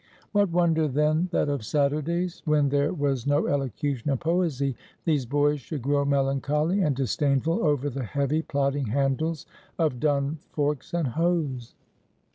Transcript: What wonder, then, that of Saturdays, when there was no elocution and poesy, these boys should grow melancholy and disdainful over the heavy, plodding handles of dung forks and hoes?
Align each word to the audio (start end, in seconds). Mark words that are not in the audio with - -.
What 0.31 0.49
wonder, 0.49 0.87
then, 0.87 1.29
that 1.31 1.47
of 1.47 1.63
Saturdays, 1.63 2.41
when 2.45 2.69
there 2.69 2.91
was 2.91 3.27
no 3.27 3.45
elocution 3.45 4.09
and 4.09 4.19
poesy, 4.19 4.75
these 5.05 5.27
boys 5.27 5.59
should 5.61 5.83
grow 5.83 6.05
melancholy 6.05 6.81
and 6.81 6.95
disdainful 6.95 7.63
over 7.63 7.87
the 7.87 8.05
heavy, 8.05 8.41
plodding 8.41 8.87
handles 8.87 9.45
of 9.77 9.99
dung 9.99 10.39
forks 10.53 10.95
and 10.95 11.09
hoes? 11.09 11.75